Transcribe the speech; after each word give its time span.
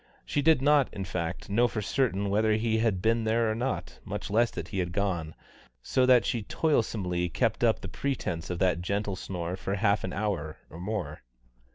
She 0.25 0.41
did 0.41 0.63
not, 0.63 0.91
in 0.91 1.05
fact, 1.05 1.47
know 1.47 1.67
for 1.67 1.79
certain 1.79 2.31
whether 2.31 2.53
he 2.53 2.79
had 2.79 3.03
been 3.03 3.23
there 3.23 3.51
or 3.51 3.53
not, 3.53 3.99
much 4.03 4.31
less 4.31 4.49
that 4.49 4.69
he 4.69 4.79
had 4.79 4.93
gone, 4.93 5.35
so 5.83 6.07
that 6.07 6.25
she 6.25 6.41
toilsomely 6.41 7.29
kept 7.29 7.63
up 7.63 7.81
the 7.81 7.87
pretence 7.87 8.49
of 8.49 8.57
that 8.57 8.81
gentle 8.81 9.15
snore 9.15 9.55
for 9.55 9.75
half 9.75 10.03
an 10.03 10.11
hour 10.11 10.57
or 10.71 10.79
more. 10.79 11.21